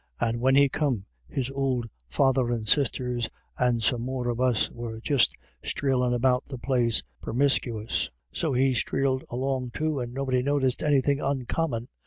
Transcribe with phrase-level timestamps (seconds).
[0.19, 4.99] And when he come, his ould father and sisters and some more of us were
[4.99, 11.21] just streelin' about the place permiscuous, so he streeled along too, and nobody noticed anythin'
[11.21, 11.87] oncommon.